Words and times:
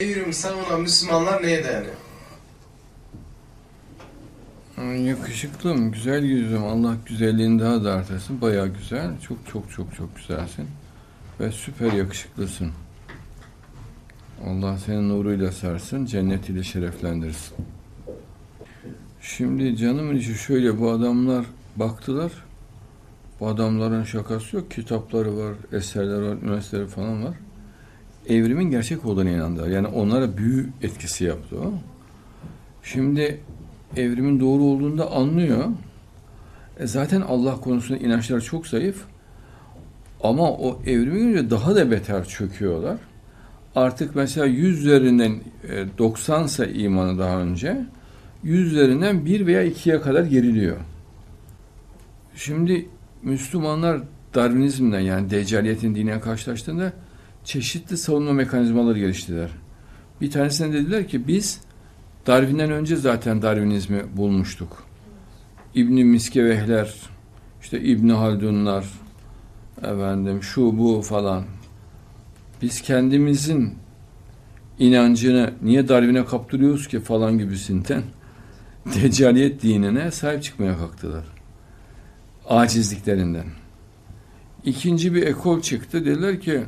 Evrimi 0.00 0.34
savunan 0.34 0.80
Müslümanlar 0.80 1.42
neye 1.42 1.64
dayanıyor? 1.64 1.94
Yakışıklım, 5.06 5.92
güzel 5.92 6.22
yüzüm. 6.22 6.64
Allah 6.64 6.96
güzelliğini 7.06 7.60
daha 7.60 7.84
da 7.84 7.92
artırsın. 7.92 8.40
Bayağı 8.40 8.68
güzel. 8.68 9.20
Çok 9.20 9.38
çok 9.52 9.70
çok 9.70 9.94
çok 9.94 10.16
güzelsin. 10.16 10.68
Ve 11.40 11.52
süper 11.52 11.92
yakışıklısın. 11.92 12.72
Allah 14.46 14.78
senin 14.78 15.08
nuruyla 15.08 15.52
sarsın, 15.52 16.06
cennet 16.06 16.48
ile 16.48 16.62
şereflendirsin. 16.62 17.56
Şimdi 19.20 19.76
canımın 19.76 20.16
içi 20.16 20.34
şöyle 20.34 20.80
bu 20.80 20.90
adamlar 20.90 21.46
baktılar. 21.76 22.32
Bu 23.40 23.46
adamların 23.48 24.04
şakası 24.04 24.56
yok. 24.56 24.70
Kitapları 24.70 25.36
var, 25.36 25.54
eserler 25.72 26.22
var, 26.22 26.36
üniversiteleri 26.42 26.86
falan 26.86 27.24
var. 27.24 27.34
Evrimin 28.28 28.70
gerçek 28.70 29.04
olduğuna 29.04 29.30
inandılar. 29.30 29.68
Yani 29.68 29.86
onlara 29.86 30.36
büyü 30.36 30.68
etkisi 30.82 31.24
yaptı 31.24 31.56
o. 31.60 31.72
Şimdi 32.82 33.40
evrimin 33.96 34.40
doğru 34.40 34.62
olduğunu 34.62 34.98
da 34.98 35.10
anlıyor. 35.10 35.64
E 36.78 36.86
zaten 36.86 37.20
Allah 37.20 37.60
konusunda 37.60 37.98
inançlar 37.98 38.40
çok 38.40 38.66
zayıf. 38.66 39.04
Ama 40.22 40.52
o 40.52 40.82
evrimi 40.86 41.18
görünce 41.18 41.50
daha 41.50 41.76
da 41.76 41.90
beter 41.90 42.24
çöküyorlar. 42.24 42.96
Artık 43.74 44.16
mesela 44.16 44.46
100 44.46 44.78
üzerinden 44.78 45.40
90 45.98 46.44
ise 46.44 46.72
imanı 46.72 47.18
daha 47.18 47.40
önce 47.40 47.86
100 48.42 48.72
üzerinden 48.72 49.26
1 49.26 49.46
veya 49.46 49.66
2'ye 49.66 50.00
kadar 50.00 50.24
geriliyor. 50.24 50.76
Şimdi 52.36 52.88
Müslümanlar 53.22 54.00
Darwinizmden 54.34 55.00
yani 55.00 55.30
Deccaliyetin 55.30 55.94
dinine 55.94 56.20
karşılaştığında 56.20 56.92
çeşitli 57.44 57.96
savunma 57.96 58.32
mekanizmaları 58.32 58.98
geliştirdiler. 58.98 59.50
Bir 60.20 60.30
tanesine 60.30 60.72
dediler 60.72 61.08
ki 61.08 61.28
biz 61.28 61.60
Darwin'den 62.26 62.70
önce 62.70 62.96
zaten 62.96 63.42
Darwinizmi 63.42 64.02
bulmuştuk. 64.16 64.84
İbni 65.74 66.04
Miskevehler, 66.04 66.94
işte 67.62 67.80
İbni 67.80 68.12
Haldunlar, 68.12 68.84
efendim 69.78 70.42
şu 70.42 70.78
bu 70.78 71.02
falan. 71.02 71.44
Biz 72.62 72.80
kendimizin 72.80 73.74
inancını 74.78 75.52
niye 75.62 75.88
Darwin'e 75.88 76.24
kaptırıyoruz 76.24 76.88
ki 76.88 77.00
falan 77.00 77.38
gibisinden 77.38 78.02
Deccaliyet 79.02 79.62
dinine 79.62 80.10
sahip 80.10 80.42
çıkmaya 80.42 80.78
kalktılar. 80.78 81.24
Acizliklerinden. 82.48 83.46
İkinci 84.64 85.14
bir 85.14 85.26
ekol 85.26 85.60
çıktı. 85.60 86.04
Dediler 86.04 86.40
ki 86.40 86.64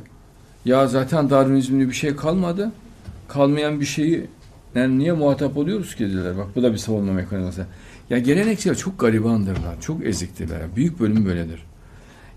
ya 0.67 0.87
zaten 0.87 1.29
Darwinizmde 1.29 1.87
bir 1.87 1.93
şey 1.93 2.15
kalmadı. 2.15 2.71
Kalmayan 3.27 3.79
bir 3.79 3.85
şeyi 3.85 4.27
yani 4.75 4.99
niye 4.99 5.11
muhatap 5.11 5.57
oluyoruz 5.57 5.95
ki 5.95 6.05
dediler. 6.05 6.37
Bak 6.37 6.47
bu 6.55 6.63
da 6.63 6.73
bir 6.73 6.77
savunma 6.77 7.13
mekanizması. 7.13 7.65
Ya 8.09 8.19
gelenekçiler 8.19 8.75
çok 8.77 8.99
garibandırlar. 8.99 9.81
Çok 9.81 10.05
eziktiler. 10.05 10.61
Büyük 10.75 10.99
bölüm 10.99 11.25
böyledir. 11.25 11.63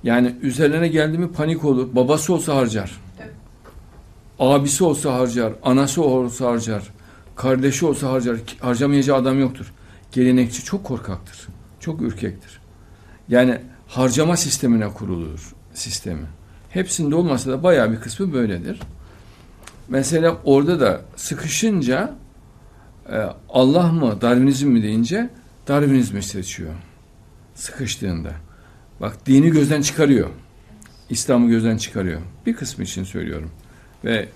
Yani 0.03 0.34
üzerlerine 0.42 0.89
geldi 0.89 1.19
mi 1.19 1.33
panik 1.33 1.64
olur. 1.64 1.89
Babası 1.92 2.34
olsa 2.34 2.56
harcar. 2.56 3.01
Abisi 4.39 4.84
olsa 4.84 5.14
harcar. 5.14 5.53
Anası 5.62 6.03
olsa 6.03 6.47
harcar. 6.47 6.83
Kardeşi 7.36 7.86
olsa 7.86 8.12
harcar. 8.12 8.36
Harcamayacağı 8.61 9.17
adam 9.17 9.41
yoktur. 9.41 9.73
Gelenekçi 10.12 10.64
çok 10.64 10.84
korkaktır. 10.84 11.48
Çok 11.81 12.03
ürkektir. 12.03 12.61
Yani 13.28 13.58
harcama 13.89 14.36
sistemine 14.36 14.89
kurulur 14.89 15.55
sistemi. 15.75 16.27
Hepsinde 16.70 17.14
olmasa 17.14 17.50
da 17.50 17.62
bayağı 17.62 17.92
bir 17.92 18.00
kısmı 18.00 18.32
böyledir. 18.32 18.80
Mesela 19.88 20.36
orada 20.44 20.80
da 20.80 21.00
sıkışınca 21.16 22.14
e, 23.12 23.16
Allah 23.48 23.92
mı 23.92 24.20
Darwinizm 24.20 24.68
mi 24.68 24.82
deyince 24.82 25.30
Darwinizmi 25.68 26.22
seçiyor. 26.22 26.72
Sıkıştığında. 27.54 28.30
Bak 29.00 29.27
dini 29.27 29.50
gözden 29.50 29.83
çıkarıyor. 29.83 30.30
İslam'ı 31.11 31.48
gözden 31.48 31.77
çıkarıyor. 31.77 32.20
Bir 32.46 32.56
kısmı 32.56 32.84
için 32.84 33.05
söylüyorum. 33.05 33.50
Ve 34.05 34.28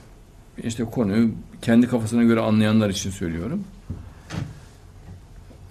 işte 0.62 0.84
konuyu 0.84 1.30
kendi 1.62 1.88
kafasına 1.88 2.22
göre 2.22 2.40
anlayanlar 2.40 2.90
için 2.90 3.10
söylüyorum. 3.10 3.64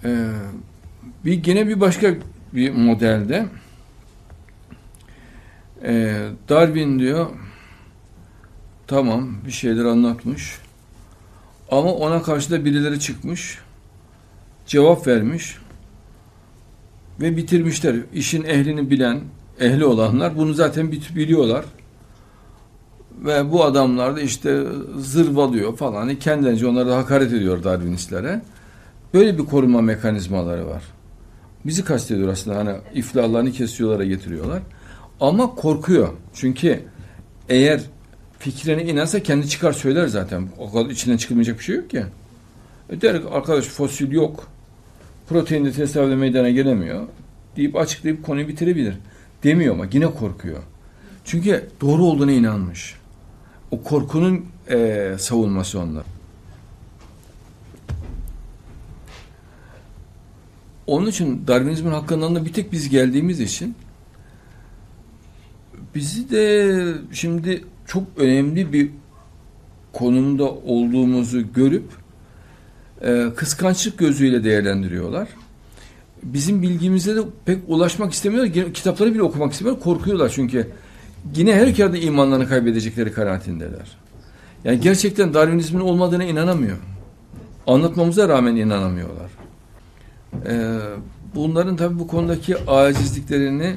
Ee, 0.04 0.28
bir 1.24 1.34
gene 1.34 1.68
bir 1.68 1.80
başka 1.80 2.14
bir 2.52 2.70
modelde 2.70 3.46
e, 5.84 6.14
Darwin 6.48 6.98
diyor 6.98 7.26
tamam 8.86 9.36
bir 9.46 9.52
şeyler 9.52 9.84
anlatmış 9.84 10.58
ama 11.70 11.92
ona 11.92 12.22
karşı 12.22 12.50
da 12.50 12.64
birileri 12.64 13.00
çıkmış 13.00 13.58
cevap 14.66 15.06
vermiş 15.06 15.58
ve 17.20 17.36
bitirmişler. 17.36 17.96
İşin 18.14 18.44
ehlini 18.44 18.90
bilen, 18.90 19.20
ehli 19.60 19.84
olanlar 19.84 20.36
bunu 20.36 20.54
zaten 20.54 20.92
biliyorlar. 20.92 21.64
Ve 23.24 23.52
bu 23.52 23.64
adamlar 23.64 24.16
da 24.16 24.20
işte 24.20 24.64
zırvalıyor 24.98 25.76
falan. 25.76 25.96
Hani 25.96 26.18
kendilerince 26.18 26.66
onlara 26.66 26.88
da 26.88 26.96
hakaret 26.96 27.32
ediyor 27.32 27.64
Darwinistlere. 27.64 28.42
Böyle 29.14 29.38
bir 29.38 29.44
koruma 29.44 29.80
mekanizmaları 29.80 30.66
var. 30.66 30.82
Bizi 31.66 31.84
kastediyor 31.84 32.28
aslında 32.28 32.56
hani 32.56 32.76
iflahlarını 32.94 33.52
kesiyorlara 33.52 34.04
getiriyorlar. 34.04 34.62
Ama 35.20 35.54
korkuyor. 35.54 36.08
Çünkü 36.34 36.80
eğer 37.48 37.80
fikrine 38.38 38.84
inansa 38.84 39.22
kendi 39.22 39.48
çıkar 39.48 39.72
söyler 39.72 40.06
zaten. 40.06 40.48
O 40.58 40.72
kadar 40.72 40.90
içinden 40.90 41.16
çıkılmayacak 41.16 41.58
bir 41.58 41.64
şey 41.64 41.76
yok 41.76 41.90
ki. 41.90 42.04
E 42.90 43.00
der 43.00 43.14
arkadaş 43.30 43.64
fosil 43.64 44.12
yok. 44.12 44.48
Proteinde 45.28 45.72
tesadüf 45.72 46.18
meydana 46.18 46.50
gelemiyor. 46.50 47.06
Deyip 47.56 47.76
açıklayıp 47.76 48.24
konuyu 48.24 48.48
bitirebilir. 48.48 48.94
Demiyor 49.44 49.74
ama 49.74 49.86
yine 49.92 50.06
korkuyor. 50.06 50.62
Çünkü 51.24 51.68
doğru 51.80 52.04
olduğuna 52.04 52.32
inanmış. 52.32 52.94
O 53.70 53.82
korkunun 53.82 54.46
e, 54.70 55.16
savunması 55.18 55.80
onlar. 55.80 56.04
Onun 60.86 61.06
için 61.06 61.46
Darwinizmin 61.46 61.90
hakkından 61.90 62.34
da 62.34 62.44
bir 62.44 62.52
tek 62.52 62.72
biz 62.72 62.88
geldiğimiz 62.88 63.40
için 63.40 63.74
bizi 65.94 66.30
de 66.30 66.94
şimdi 67.12 67.64
çok 67.86 68.02
önemli 68.16 68.72
bir 68.72 68.90
konumda 69.92 70.44
olduğumuzu 70.50 71.52
görüp 71.52 71.84
e, 73.02 73.26
kıskançlık 73.36 73.98
gözüyle 73.98 74.44
değerlendiriyorlar. 74.44 75.28
Bizim 76.22 76.62
bilgimize 76.62 77.16
de 77.16 77.20
pek 77.44 77.58
ulaşmak 77.66 78.12
istemiyorlar. 78.12 78.72
Kitapları 78.72 79.14
bile 79.14 79.22
okumak 79.22 79.52
istemiyorlar. 79.52 79.84
Korkuyorlar 79.84 80.28
çünkü 80.28 80.68
yine 81.36 81.54
her 81.54 81.66
yerde 81.66 82.00
imanlarını 82.00 82.48
kaybedecekleri 82.48 83.12
kanaatindeler. 83.12 83.96
Yani 84.64 84.80
gerçekten 84.80 85.34
Darwinizmin 85.34 85.80
olmadığına 85.80 86.24
inanamıyor. 86.24 86.76
Anlatmamıza 87.66 88.28
rağmen 88.28 88.56
inanamıyorlar. 88.56 89.30
Ee, 90.46 90.78
bunların 91.34 91.76
tabii 91.76 91.98
bu 91.98 92.06
konudaki 92.06 92.56
acizliklerini 92.66 93.76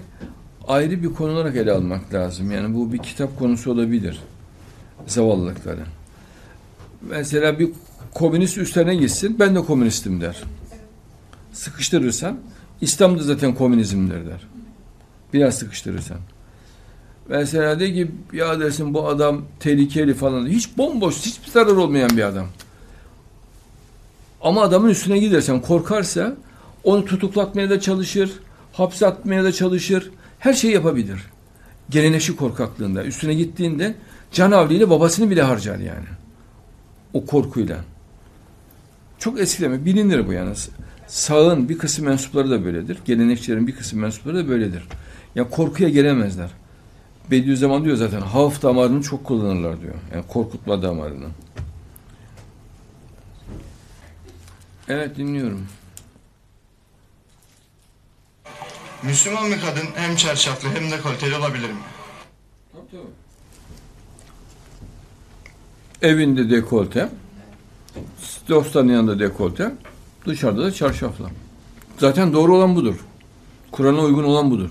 ayrı 0.67 1.03
bir 1.03 1.13
konu 1.13 1.31
olarak 1.31 1.55
ele 1.55 1.71
almak 1.71 2.13
lazım. 2.13 2.51
Yani 2.51 2.75
bu 2.75 2.93
bir 2.93 2.97
kitap 2.97 3.39
konusu 3.39 3.71
olabilir. 3.71 4.19
Zavallılıkları. 5.07 5.83
Mesela 7.09 7.59
bir 7.59 7.69
komünist 8.13 8.57
üstlerine 8.57 8.95
gitsin, 8.95 9.35
ben 9.39 9.55
de 9.55 9.59
komünistim 9.59 10.21
der. 10.21 10.43
Sıkıştırırsan, 11.53 12.37
İslam 12.81 13.19
da 13.19 13.23
zaten 13.23 13.55
komünizmdir 13.55 14.25
der. 14.25 14.47
Biraz 15.33 15.57
sıkıştırırsan. 15.57 16.17
Mesela 17.29 17.79
de 17.79 17.93
ki 17.93 18.11
ya 18.33 18.59
dersin 18.59 18.93
bu 18.93 19.07
adam 19.07 19.41
tehlikeli 19.59 20.13
falan. 20.13 20.47
Hiç 20.47 20.77
bomboş, 20.77 21.15
hiçbir 21.15 21.51
zarar 21.51 21.75
olmayan 21.75 22.09
bir 22.09 22.23
adam. 22.23 22.47
Ama 24.41 24.61
adamın 24.61 24.89
üstüne 24.89 25.19
gidersen 25.19 25.61
korkarsa 25.61 26.35
onu 26.83 27.05
tutuklatmaya 27.05 27.69
da 27.69 27.79
çalışır, 27.79 28.31
hapse 28.73 29.07
atmaya 29.07 29.43
da 29.43 29.51
çalışır. 29.51 30.11
Her 30.39 30.53
şeyi 30.53 30.73
yapabilir. 30.73 31.19
Gelenekçi 31.89 32.35
korkaklığında. 32.35 33.03
Üstüne 33.03 33.33
gittiğinde 33.33 33.95
canavliyle 34.31 34.89
babasını 34.89 35.29
bile 35.29 35.41
harcar 35.41 35.77
yani. 35.77 36.05
O 37.13 37.25
korkuyla. 37.25 37.77
Çok 39.19 39.39
eskileme 39.39 39.85
bilinir 39.85 40.27
bu 40.27 40.33
yani. 40.33 40.55
Sağın 41.07 41.69
bir 41.69 41.77
kısım 41.77 42.05
mensupları 42.05 42.49
da 42.49 42.65
böyledir. 42.65 42.97
Gelenekçilerin 43.05 43.67
bir 43.67 43.75
kısım 43.75 43.99
mensupları 43.99 44.37
da 44.37 44.47
böyledir. 44.47 44.81
Ya 44.81 44.87
yani 45.35 45.49
korkuya 45.49 45.89
gelemezler. 45.89 46.49
Bediüzzaman 47.31 47.85
diyor 47.85 47.97
zaten 47.97 48.21
havf 48.21 48.61
damarını 48.61 49.01
çok 49.01 49.23
kullanırlar 49.23 49.81
diyor. 49.81 49.93
Yani 50.13 50.23
korkutma 50.27 50.81
damarını. 50.81 51.27
Evet 54.87 55.17
dinliyorum. 55.17 55.67
Müslüman 59.03 59.51
bir 59.51 59.61
kadın 59.61 59.85
hem 59.95 60.15
çarşaflı 60.15 60.69
hem 60.69 60.91
de 60.91 61.01
kaliteli 61.01 61.35
olabilir 61.35 61.69
mi? 61.69 61.75
Tabii 62.73 62.91
tabii. 62.91 63.01
Evinde 66.11 66.49
dekolte, 66.49 67.09
dostların 68.49 68.87
yanında 68.87 69.19
dekolte, 69.19 69.71
dışarıda 70.25 70.63
da 70.63 70.71
çarşafla. 70.71 71.29
Zaten 71.97 72.33
doğru 72.33 72.55
olan 72.55 72.75
budur. 72.75 72.95
Kur'an'a 73.71 74.01
uygun 74.01 74.23
olan 74.23 74.51
budur. 74.51 74.69